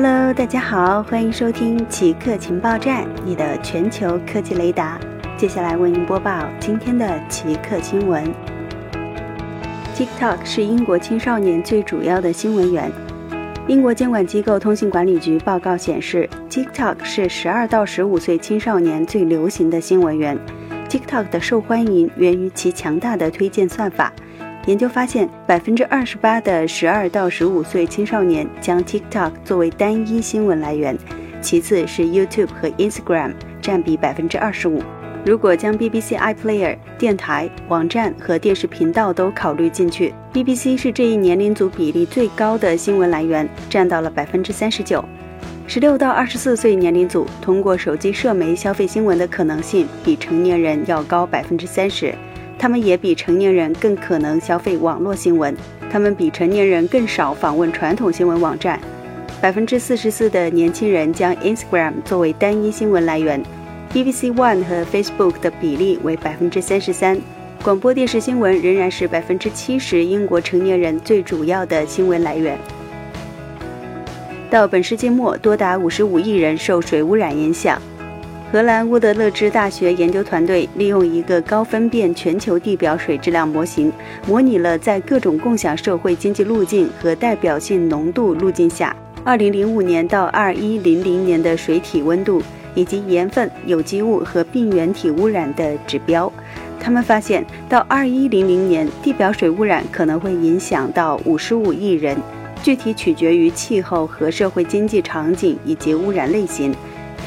[0.00, 4.96] Hello，大家好，欢迎收听奇客情报站，你的全球科技雷达。
[5.36, 8.22] 接下来为您播报今天的奇客新闻。
[9.96, 12.88] TikTok 是英国青少年最主要的新闻源。
[13.66, 20.38] 英国监管机构通信管理局报告显示，TikTok 是十二到十五岁青少年最流行的新闻源。
[20.88, 24.12] TikTok 的受欢迎源于其强大的推荐算法。
[24.68, 30.94] 研究发现，百分之二十八的十二到十五岁青少年将 TikTok 作为单一新闻来源，
[31.40, 34.82] 其次是 YouTube 和 Instagram，占比百分之二十五。
[35.24, 45.02] 如果将 BBC iPlayer、电台、网站和电视频道都考虑进去，BBC 是这一年龄组比例最高的新闻来源，占到了百分之三十九。
[45.66, 52.14] 十六到二十四岁年龄组通过手机社媒消费新闻的可能性比成年人要高百分之三十。
[52.58, 55.56] 他们也比成年人更可能消费网络新闻，
[55.88, 58.80] 他们比成年人更少访问传统新闻网站。
[59.40, 63.40] 百分之四十四的年轻人将 Instagram 作为单一新闻来源
[63.94, 67.20] ，BBC One 和 Facebook 的比例为百分之三十三。
[67.62, 72.58] 广播电视新闻仍然是百分之七十英国成年人最主要的新闻来源。
[74.50, 77.80] 到本世纪末，多达五十五亿人受水污染影响。
[78.50, 83.92] 荷兰乌德勒支大学研究团队利用一个高分辨全球地表水质量模型，
[84.26, 92.42] 模拟了在各种共享社会经济路径和代表性浓度路径下，2005年到2100年的水体温度
[92.74, 96.32] 以及盐分、有机物和病原体污染的指标。
[96.80, 102.16] 他们发现，到2100年，地表水污染可能会影响到55亿人，
[102.62, 106.74] 具体取决于气候和社会经济场景以及污染类型。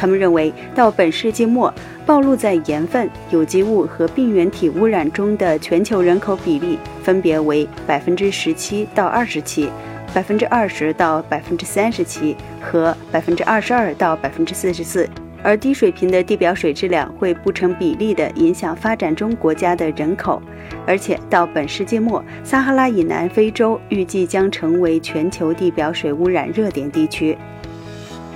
[0.01, 1.71] 他们认为，到本世纪末，
[2.07, 9.69] 暴露在盐分、有机物和病原体污染中的全球人口比例分别为百分之十七到二十七、
[10.11, 15.07] 百分之二十到百分之三十七和百分之二十二到百分之四十四。
[15.43, 20.41] 而低水平的地表水质量会不成比例地影响发展中国家的人口，
[20.87, 27.37] 而且到本世纪末，撒哈拉以南非洲预计将成为全球地表水污染热点地区。